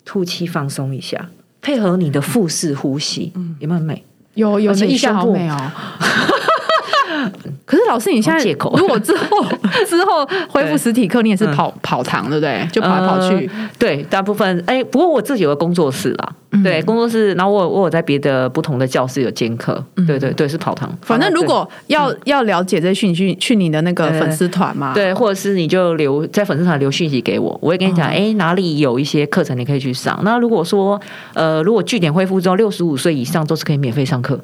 [0.06, 1.30] 吐气放松一下，
[1.62, 4.04] 配合你的腹式呼吸，嗯有没有很美？
[4.36, 5.72] 有有而且那意象胸部好美哦。
[7.66, 9.44] 可是老师，你现在借口如果之后
[9.88, 12.68] 之后恢复实体课，你也是跑跑堂，对不对？
[12.72, 13.50] 就跑来跑去。
[13.54, 20.90] 呃对，大部分哎，不过我自己有个工作室啦，嗯对，工作室，然后我有我有在别的不同的教室有兼课，对对对，是跑堂。
[20.90, 24.94] 嗯反正如果要要了解这些讯息，去你的那个粉丝团嘛。
[24.94, 30.20] 对，或者是你就留在粉丝团留讯息给我，我会跟你讲，哦哎、哪里有一些课程你可以去上。
[30.24, 31.00] 那如果说，
[31.34, 34.40] 呃，如果据点恢复之后，六十五岁以上都是可以免费上课，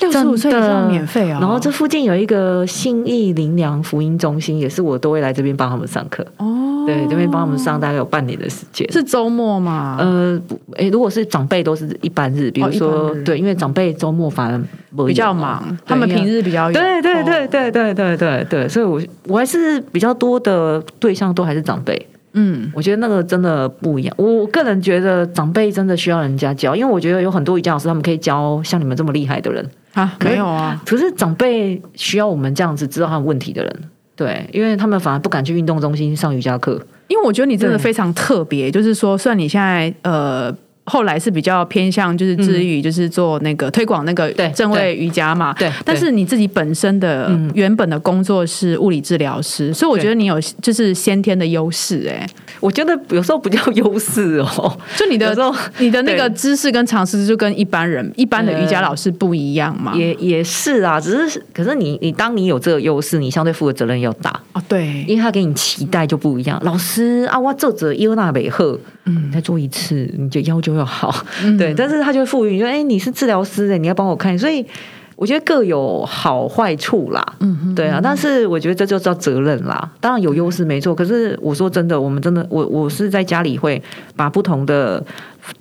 [0.00, 1.38] 六十五岁以上免费啊。
[1.40, 6.26] 然后这附近有一个信义林良福音中心，也是我都会来这边帮他们上课。
[6.38, 8.90] 哦，对，这边帮他们上大概有半年的时间。
[8.92, 9.96] 是周末吗？
[9.98, 16.72] 呃，不诶，如果是长辈都是一般日，比如说、对，因为长辈周末反而比较忙，他们平日比较有。
[16.72, 22.06] 对对对哦，对对对对对，所以我我还是比较多的对象都还是长辈。
[22.34, 24.14] 嗯，我觉得那个真的不一样。
[24.18, 33.80] 我个人觉得长辈真的需要人家教，因为我觉得有很多瑜伽老师他们可以教像你们这么厉害的人，啊，没有啊，可是长辈需要我们这样子知道他们问题的人。
[34.18, 36.78] 对，因为他们反而不敢去运动中心上瑜伽课。
[37.06, 40.54] 因为我觉得你真的非常特别，就是说，虽然你现在呃。
[40.88, 47.48] 后来是比较偏向就是至于就是做那个推广那个正位瑜伽嘛，对但是你自己本身的嗯。
[47.54, 52.24] 原本的工作是物理治疗师，所以我觉得你有就是先天的优势，哎，
[52.60, 66.60] 我觉得有时候不叫优势哦，就你的有时候 你的那个知识跟常识就跟一般人一般的瑜伽老师不一样嘛，也也是啊，只是可是你你当你有这个优势，你相对负的责任要大，哦对，因为他给你期待就不一样。
[66.62, 71.14] 老师啊，我做者优那美赫，嗯，再做一次，你就腰就要好，
[71.58, 71.74] 对。
[71.74, 74.64] 但是他就会赋予你说，哎，你是治疗师哎，你要帮我看，所以。
[75.20, 79.90] 我觉得各有好坏处啦，嗯，对啊，但是我觉得这就叫责任啦。
[80.00, 83.82] 当然有优势没错，可是我说真的，我们真的，我我是在家里会
[84.14, 85.04] 把不同的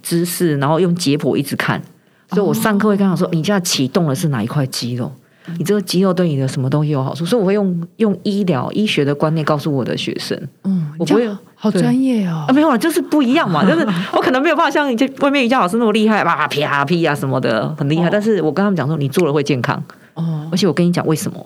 [0.03, 1.81] 姿势，然后用解剖一直看，
[2.29, 5.11] 所以我上课会跟他说，你现在启动的是哪一块肌肉？
[5.57, 7.25] 你这个肌肉对你的什么东西有好处？
[7.25, 19.81] 所以我会用用医疗医学的观念告诉我的学生嗯，我不会好专业哦啊，，没有啊，就是不一样嘛， 就是我可能没有办法像你这外面瑜伽老师那么厉害，啪啪啪啊什么的很厉害，哦但是我跟他们讲说，你做了会健康，
[20.15, 21.45] 哦，而且我跟你讲为什么。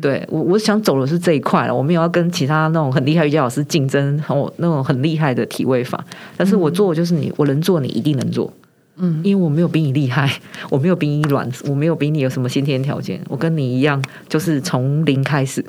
[0.00, 6.02] 对我，我想走的是这一块了，我没有要跟其他那种很厉害瑜伽老师竞争，我那种很厉害的体位法，
[6.38, 8.50] 但是我做就是你，我能做，你一定能做。
[8.96, 10.30] 嗯，因为我没有比你厉害，
[10.70, 15.64] 我没有比你软，我没有比你有什么先天条件，我跟你一样，就是从零开始。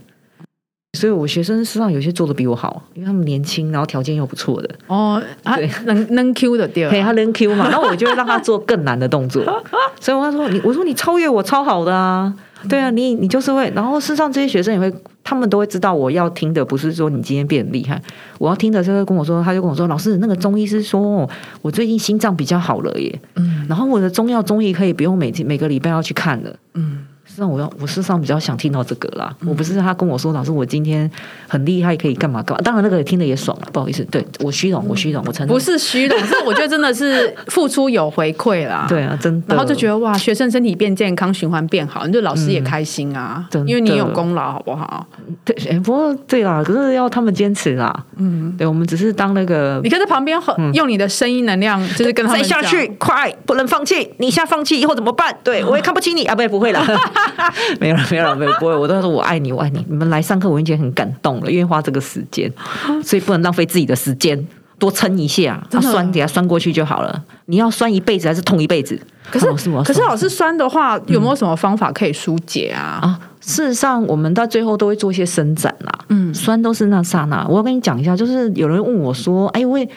[0.97, 5.69] 所以我学生实际上有些做的比我好，因为他们年轻，然后条件又不错的，哦，他对。
[5.83, 9.43] 能能 Q 的对嘿，他能 Q 嘛，然后我就会让他做更难的动作。
[9.99, 12.33] 所以我说你，我说你超越我超好的啊，
[12.69, 14.89] 对啊，你你就是会，然后事实上这些学生也会，
[15.25, 18.01] 他们都会知道我要听的不是说你今天变得厉害，
[18.37, 21.29] 我要听的就是跟我说，他就跟我说，老师那个中医师说
[21.61, 27.05] 我最近心脏比较好了耶，嗯，然后我的中药中医可以不用每天每个礼拜要去看了，嗯。
[27.35, 29.35] 实际上，我要我事实上比较想听到这个啦。
[29.45, 31.09] 我不是他跟我说，老师，我今天
[31.49, 32.61] 很厉害，可以干嘛干嘛。
[32.63, 38.85] 当然，那个听的也爽了，不好意思，对我虚荣，我虚荣，我承认不是虚荣，是我觉得真的是付出有回馈啦。。
[38.87, 39.47] 对啊，真的。
[39.49, 45.05] 然后就觉得哇，学生身体变健康，循环变好，你就老师也开心啊，因为你有功劳，好不好？
[45.43, 48.05] 对， 哎，不过对啦，可是要他们坚持啦。
[48.15, 54.13] 嗯，对，我们只是当那个你可以在旁边很用你的声音能量，就是跟他们再下去，快，不能放弃。
[54.19, 55.35] 你一下放弃以后怎么办？
[55.43, 56.85] 对我也看不起你啊，不，不会啦，
[57.79, 58.75] 没有了，没有了，没有，不会。
[58.75, 59.85] 我都说我爱你，我爱你。
[59.89, 62.51] 你们来上课，我已经很感动了，因为花这个时间，
[63.03, 64.45] 所以不能浪费自己的时间。
[64.77, 67.23] 多撑一下，啊酸给它酸过去就好了。
[67.45, 68.99] 你要酸一辈子还是痛一辈子？
[69.31, 72.99] 可是老师酸可是老师酸的话，有没有什么方法可以疏解啊？
[73.01, 75.99] 啊，事实上，我们到最后都会做一些伸展啦。
[76.09, 77.47] 嗯，酸都是那刹那。
[77.47, 79.87] 我要跟你讲一下，就是有人问我说：“哎，因为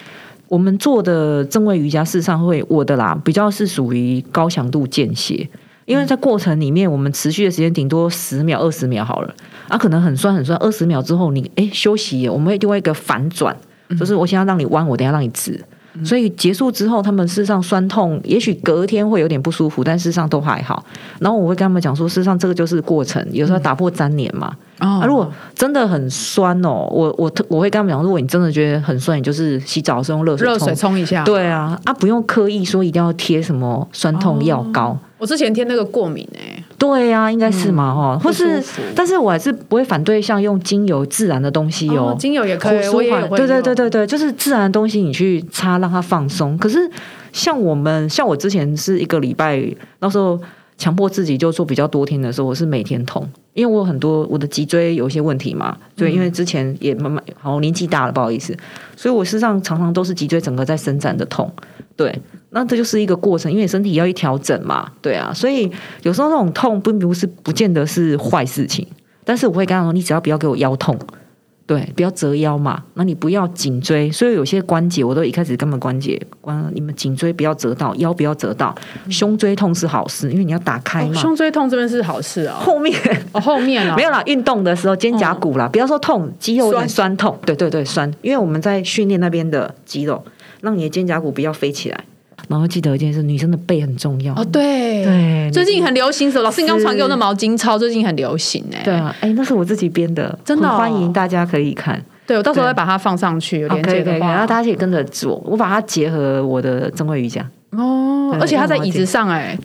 [0.46, 5.48] 我们做的正位瑜伽，事实上会我的啦，比较是属于高强度间歇。”
[5.88, 9.34] 因为在过程里面，我们持续的时间顶多十秒、二十秒好了，
[9.68, 13.56] 啊，可能很酸很酸，二十秒之后你哎休息，我们会另外一个反转，
[13.98, 15.58] 就是我先要让你弯，我等下让你直，
[16.04, 20.84] 所以结束之后，他们事实上酸痛，也许隔天会有点不舒服，但事实上都还好。
[21.20, 24.54] 然后我会跟他们讲说，事实上这个就是过程，有时候打破粘连嘛。
[24.80, 25.00] 哦。
[25.00, 34.96] 啊，如果真的很酸哦，我我特我会跟他们讲，如果你真的觉得很酸，你就是洗澡的时候用热水热水冲一下，对啊，啊不用刻意说一定要贴什么酸痛药膏。
[35.18, 38.62] 我之前贴那个过敏哎、对啊，应该是嘛哈、或是，
[38.94, 46.56] 但是我还是不会反对像用精油自然的东西哦，精油也可以，我也有会对对对对对，就是自然的东西你去擦让它放松。
[46.56, 46.78] 可是
[47.32, 49.62] 像我们，像我之前是一个礼拜，
[49.98, 50.40] 那时候
[50.76, 53.28] 强迫自己就做比较多天的时候，我是每天痛，
[53.58, 58.56] 因为我有很多我的脊椎有一些问题嘛，对，因为之前也慢慢好年纪大了，不好意思，
[58.94, 61.52] 所以我事实上常常都是脊椎整个在伸展的痛，
[61.96, 62.16] 对。
[62.50, 65.70] 那这就是一个过程，因为身体要一调整嘛，对啊，所以
[66.02, 68.86] 有时候那种痛并不是不见得是坏事情，
[69.24, 70.96] 但是我会跟他说，你只要不要给我腰痛，
[71.68, 72.82] 对，不要折腰嘛。
[72.94, 78.74] 那你不要颈椎，所以有些关节我都一开始根本关节关，你们颈椎不要折到，腰不要折到，
[79.10, 81.20] 胸椎痛是好事，因为你要打开哦嘛。
[81.20, 82.98] 胸椎痛这边是好事哦，后面
[83.32, 90.24] 哦后面哦没有啦，运动的时候肩胛骨啦，不要说痛，肌肉有点酸痛，对对对，酸，因为我们在训练那边的肌肉，
[90.62, 92.02] 让你的肩胛骨不要飞起来。
[92.48, 94.34] 然后记得一件事，女生的背很重要。
[94.34, 96.44] 哦对对最近很流行什么？
[96.44, 102.02] 老师，你刚传给我的毛巾操，最近很流行哎、对啊，哎，那是我自己编的，真的哦欢迎大家可以看。
[102.26, 107.44] 对我到时候对会把它放上去，有哦连可以可以可以，然接的话后大家可以跟着做，我把它结合我的正规瑜伽。
[107.70, 109.58] 对，哦而且它在椅子上哎、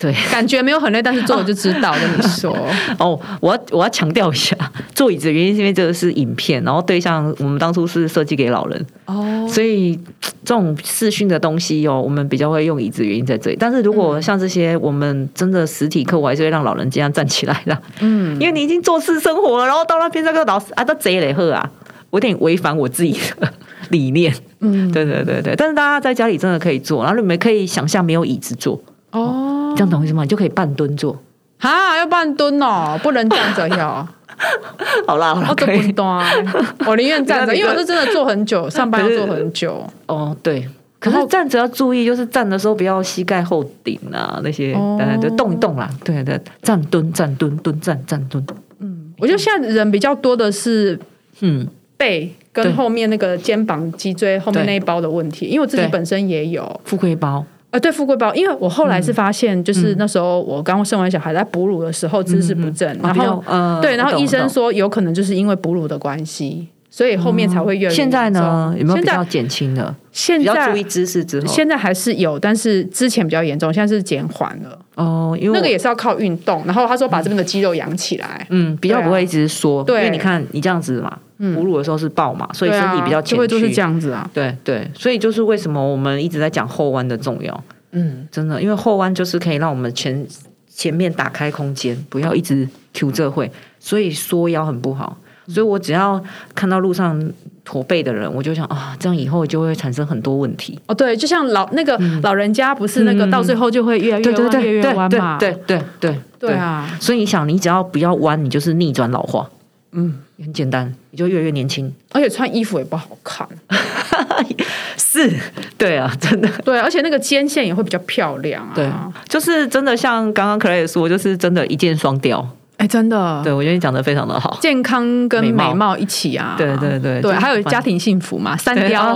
[0.00, 1.92] 对，感觉没有很累，但是做了就知道。
[1.92, 2.56] 我跟你说，
[2.98, 4.56] 哦，我要我要强调一下，
[4.94, 9.94] 坐椅子的原因是因为这个是影片，然后对象我们当初是设计给老人，哦，所以
[10.42, 13.56] 这种视讯的东西哦，我们比较会用椅子，原因在这里。
[13.60, 21.70] 但是如果像这些，我们真的实体课，我还是会让老人这样站起来的，嗯，因为你已经做事生活了，然后到那边这个老师啊，都贼雷喝啊，
[22.08, 23.52] 我有点违反我自己的
[23.90, 24.34] 理念。
[24.60, 30.22] 嗯，对对对对，但是大家在家里真的可以坐，然后你们可以想象没有椅子坐，哦，这样懂我意思吗？
[30.22, 31.16] 你就可以半蹲坐。
[31.58, 34.06] 哈，要半蹲哦，不能站着要。
[35.06, 35.92] 好啦，好啦，可以不。
[35.92, 36.24] 端，
[36.86, 39.86] 我宁愿站着，因为我是真的坐很久，上班要坐很久。
[40.06, 40.66] 哦，对。
[40.98, 48.44] 可是站着要注意，就是站的时候不要膝盖后顶啊，那些，哦对对对，动一动啦，对对，站蹲站蹲蹲站站蹲，
[48.80, 50.98] 嗯我觉得现在人比较多的是
[51.40, 56.80] 嗯，背跟后面那个肩膀、脊椎后面那一包的问题，因为我自己本身也有。
[56.84, 69.96] 富贵包，呃，对，富贵包，因为我后来是发现，就是那时候我刚生完小孩在哺乳的时候姿势不正，然后呃对，然后医生说，说有可能就是因为哺乳的关系，所以后面才会越来越现在呢有没有比较减轻了？
[70.10, 74.76] 现在比较注意姿势之后，现在还是有，但是之前比较严重，现在是减缓了。
[74.96, 81.16] 哦，因为那个也是要靠运动，然后他说把这边的肌肉养起来，嗯比较不会一直缩，对啊因为你看你这样子嘛，
[81.54, 84.28] 哺乳的时候是抱嘛，所以身体比较前就会就是这样子啊。
[84.34, 87.64] 对对，所以就是为什么我们一直在讲后弯的重要。
[87.92, 90.26] 嗯，真的，因为后弯就是可以让我们前
[90.68, 95.16] 前面打开空间，不要一直 Q 这会，所以缩腰很不好。
[95.52, 96.22] 所以我只要
[96.54, 97.20] 看到路上
[97.64, 100.78] 驼背的人，我就想啊，这样以后就会产生很多问题。
[100.86, 106.52] 哦，对，就像老那个老人家不是那个嗯到最后就会越来越越来越对对弯嘛，对对对对。
[106.52, 109.48] 啊，所以你想，你只要不要弯，你就是逆转老化，
[109.92, 111.92] 嗯，很简单，你就越来越年轻。
[112.12, 113.46] 而且穿衣服也不好看，
[114.96, 115.30] 是，
[115.76, 116.48] 对啊，真的。
[116.64, 118.90] 对，而且那个肩线也会比较漂亮啊，对，
[119.28, 122.48] 就是真的像刚刚 Clay 说，就是真的一箭双雕。
[122.80, 124.56] 哎，真的，对我觉得你讲的非常的好。
[124.58, 129.14] 健康跟美貌一起啊，对对对对，还有家庭幸福嘛，三雕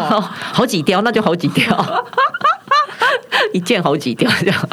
[0.52, 1.64] 好几雕，那就好几雕，
[3.54, 4.68] 一件好几雕这样。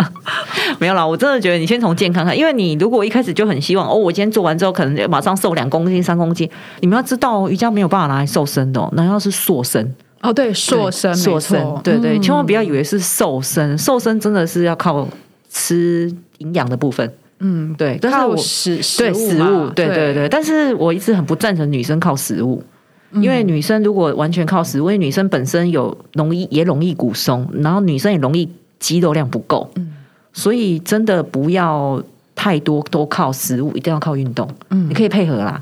[0.78, 6.50] 没有啦，我真的觉得你先从健康看，因为你如果一开始就很希望哦，我今天做完之后可能马上瘦两公斤、三公斤，
[6.82, 12.22] 你们要知道哦，瑜伽没有办法拿来瘦身的、哦，那要是塑身，哦，对，塑身，塑身对对，嗯。
[12.22, 15.08] 千万不要以为是瘦身，瘦身真的是要靠
[15.50, 17.10] 吃营养的部分，
[17.42, 22.64] 嗯，对，但是我食食对食物，对对对，但是我一直很不赞成女生靠食物。
[23.14, 28.50] 因为女生如果完全靠食物，因为女生本身有容易也容易骨松，然后女生也容易
[28.80, 29.70] 肌肉量不够，
[30.32, 32.02] 所以真的不要
[32.34, 34.50] 太多都靠食物，一定要靠运动。
[34.70, 35.62] 嗯你可以配合啦，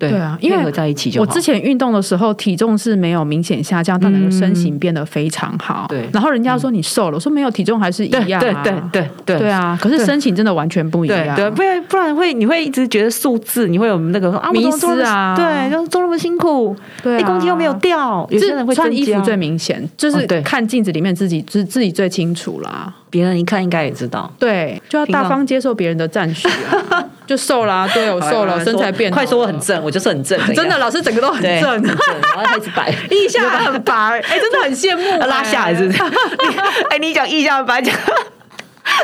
[0.00, 1.20] 对对啊因为配合在一起就。
[1.20, 5.86] 我之前运动的时候，体重是没有明显下降，但那个身形变得非常好。
[5.88, 8.62] 对然后人家说你瘦了，我说没有，体重还是一对样、啊。
[8.62, 11.36] 对对对对对啊，可是身形真的完全不一样。
[11.36, 22.92] 对对，不然不然会你会一直觉得数字，你会有那个啊迷思做啊对，就是做那么辛苦，对啊一公斤又没有掉，有些人会穿衣服最明显，就是看镜子里面自己自自己最清楚啦。
[23.10, 24.30] 别人一看应该也知道。
[24.38, 26.46] 对，就要大方接受别人的赞许
[26.88, 31.96] 啊， 就瘦啦，对我瘦了，身材变了，快说我很正，我就是很正，真的，老师整个都很，正很，正，
[32.34, 32.92] 然后开始摆。
[33.08, 36.02] 腋下很白，哎，真的很羡慕要 拉下来是不是？
[36.02, 36.56] 你
[36.90, 37.94] 哎，你讲腋下很白讲，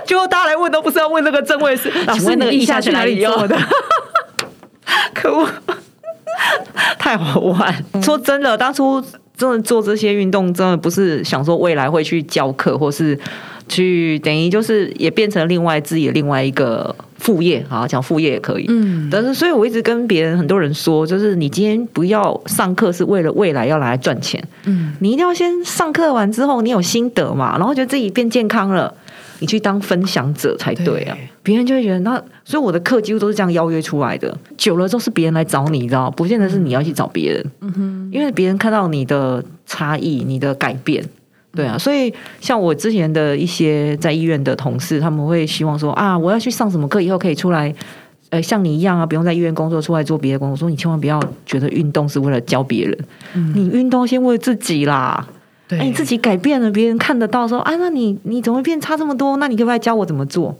[0.04, 3.56] 结果大家来问都不是要问那个正位是，请问那个腋下去哪里做的？
[5.14, 5.48] 可恶，
[6.98, 7.72] 太好玩！
[8.02, 9.00] 说真的，当初
[9.36, 13.16] 真的做这些运动，真的不是想说未来会去教课，或是
[13.68, 18.66] 去等于就是也变成另外自己的另外一个副业，好讲副业也可以。
[18.68, 28.92] 嗯，但是，所以我一直跟别人很多人说，就是你今天不要上课是为了未来要来赚钱，嗯，你一定要先上课完之后，你有心得嘛，然后觉得自己变健康了，
[29.40, 31.16] 你去当分享者才对啊。
[31.42, 34.36] 别人就会觉得那，所以我的课几乎都是这样邀约出来的。
[34.56, 41.04] 久了之后是别人来找你，你知道，不见得是你要去找别人，嗯哼，因为别人看到你的差异、你的改变。
[41.56, 47.74] 对啊，所以像我之前的一些在医院的同事，他们会希望说啊，我要去上什么课，以后可以出来，
[48.28, 50.52] 呃，像你一样啊，不用在医院工作，出来做别的工作。
[50.52, 52.98] 我说你千万不要觉得运动是为了教别人，
[53.54, 55.26] 你运动先为自己啦。
[55.66, 59.38] 对哎，你自己改变了，别人看得到说啊，那你你怎么会变差这么多？
[59.38, 60.56] 那你可不可以教我怎么做？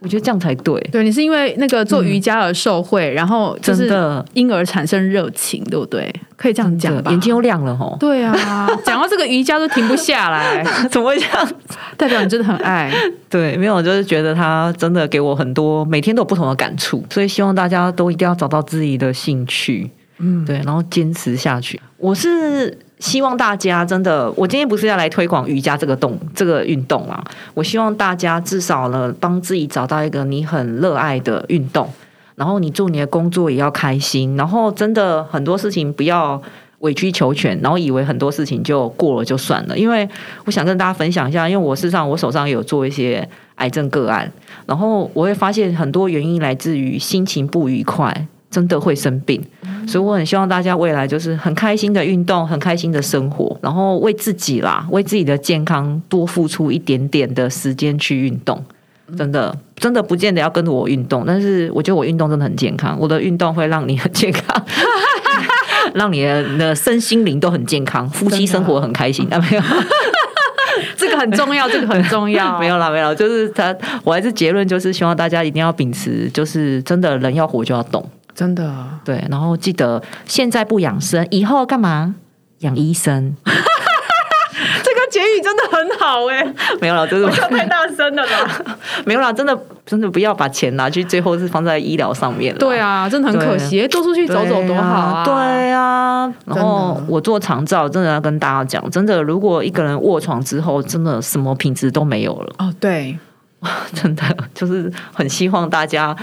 [0.00, 0.80] 我觉得这样才对。
[0.92, 3.90] 对你是因为那个做瑜伽而受惠，然后就是
[4.34, 6.12] 因而产生热情，对不对？
[6.36, 7.10] 可以这样讲吧？
[7.10, 8.34] 眼睛又亮了吼，对啊，
[8.84, 11.48] 讲到这个瑜伽都停不下来，怎么会这样？
[11.96, 12.92] 代表你真的很爱。
[13.30, 21.80] 对，没有，就是觉得他真的给我很多，每天都有不同的感触，所以希望大家都一定要找到自己的兴趣，嗯，对，然后坚持下去。
[21.96, 27.22] 我是希望大家真的，我今天不是要来推广瑜伽这个动这个运动啊，
[27.54, 31.88] 我希望大家至少呢，帮自己找到一个你很热爱的运动，
[32.34, 36.42] 然后你做你的工作也要开心，然后真的很多事情不要。
[36.80, 39.76] 委曲求全，然后以为很多事情就过了就算了。
[39.76, 40.06] 因为
[40.44, 44.30] 我想跟大家分享一下，因为我事实上我手上有做一些癌症个案，
[44.66, 49.42] 然后我会发现很多原因来自于心情不愉快，真的会生病。
[49.86, 58.62] 所以我很希望大家未来就是很开心的运动，很开心的生活，然后为自己啦，为自己的健康多付出一点点的时间去运动。
[59.16, 62.98] 真的，真的不见得要跟着我运动，但是我觉得我运动真的很健康。
[62.98, 64.66] 我的运动会让你很健康，
[65.94, 69.24] 让你的身心灵都很健康，夫妻生活很开心。
[69.32, 69.62] 啊，没有，
[70.98, 72.58] 这个很重要，这个很重要。
[72.58, 73.72] 没有啦，没有，就是他，
[74.02, 78.04] 我还是结论就是希望大家一定要秉持，就是真的人要活就要动，
[78.36, 78.70] 真的，
[79.04, 82.14] 对，然后记得现在不养生，以后干嘛？
[82.58, 83.34] 养医生。
[84.82, 86.46] 这个结语真的很好哎、
[86.80, 88.62] 没有啦，就是太大声了啦。
[89.04, 92.58] 没有啦，真的真的不要把钱拿去，最后是放在医疗上面了。
[92.58, 95.24] 对啊，真的很可惜，多出去走走多好啊。
[95.24, 103.18] 对啊，然后我做长照，真的要跟大家讲，真的，如果一个人卧床之后，真的什么品质都没有了，哦，对，
[103.94, 104.22] 真的
[104.54, 106.16] 就是很希望大家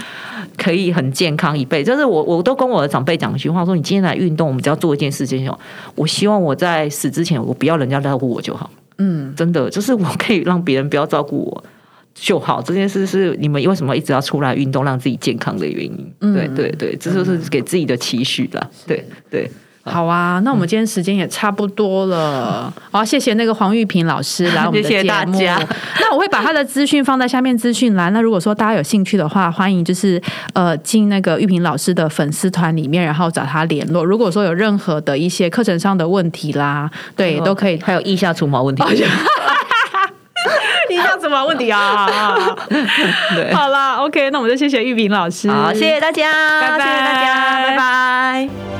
[0.56, 1.90] 可以很健康一辈子。
[1.90, 5.58] 就是我我都跟我的长辈讲一句话，说你今天来运动，我们只要做一件事情就好。
[5.94, 8.70] 我希望我在死之前，我不要人家照顾我就好。
[8.98, 11.64] 嗯，真的，就是我可以让别人不要照顾我
[12.14, 12.62] 就好。
[12.62, 16.12] 这件事是你们为什么一直要出来运动，让自己健康的原因。
[16.20, 18.70] 嗯对对对，这就是给自己的期许啦。
[18.86, 19.50] 对对，
[19.84, 22.72] 好啊，那我们今天时间也差不多了。
[22.90, 25.32] 好，谢谢那个黄玉平老师来我们的谢谢节目。
[25.38, 25.60] 大家
[26.00, 28.12] 那我会把他的资讯放在下面资讯栏。
[28.12, 30.20] 那如果说大家有兴趣的话，欢迎就是
[30.54, 34.02] 呃进那个玉平老师的粉丝团里面，然后找他联络。
[34.02, 37.78] 如果说有任何的一些课程上的问题啦，对，都可以。
[37.80, 38.82] 还有腋下除毛问题。
[40.90, 42.06] 你有什么问题啊？
[43.34, 45.50] 对，好啦，OK，那我们就谢谢玉萍老师。
[45.50, 46.30] 好，谢谢大家，
[46.60, 48.73] 拜拜谢谢大家，拜拜。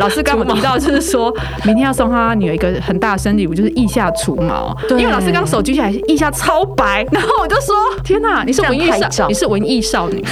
[0.00, 1.34] 老师刚刚提到，就是说
[1.64, 4.76] 明天要送他女儿一个很大的生日礼物，就是腋下除毛。
[4.88, 10.24] 对因为老师刚手举起来，腋下超白，然后我就说：天哪，你是文艺少，你是文艺少女。